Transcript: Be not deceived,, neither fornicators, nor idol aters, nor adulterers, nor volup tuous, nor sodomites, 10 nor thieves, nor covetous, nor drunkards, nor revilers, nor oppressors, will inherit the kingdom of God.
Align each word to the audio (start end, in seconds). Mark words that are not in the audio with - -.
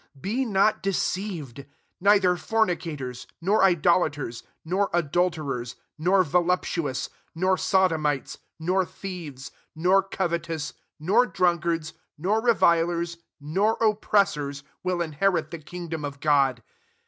Be 0.19 0.45
not 0.45 0.81
deceived,, 0.81 1.63
neither 1.99 2.35
fornicators, 2.35 3.27
nor 3.39 3.61
idol 3.63 3.99
aters, 4.09 4.41
nor 4.65 4.89
adulterers, 4.95 5.75
nor 5.95 6.23
volup 6.25 6.63
tuous, 6.63 7.09
nor 7.35 7.55
sodomites, 7.55 8.37
10 8.57 8.65
nor 8.65 8.83
thieves, 8.83 9.51
nor 9.75 10.01
covetous, 10.01 10.73
nor 10.99 11.27
drunkards, 11.27 11.93
nor 12.17 12.41
revilers, 12.41 13.17
nor 13.39 13.77
oppressors, 13.79 14.63
will 14.83 15.03
inherit 15.03 15.51
the 15.51 15.59
kingdom 15.59 16.03
of 16.03 16.19
God. 16.19 16.63